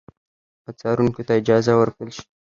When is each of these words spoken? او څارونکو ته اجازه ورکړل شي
او 0.65 0.71
څارونکو 0.79 1.21
ته 1.27 1.33
اجازه 1.41 1.73
ورکړل 1.75 2.09
شي 2.17 2.23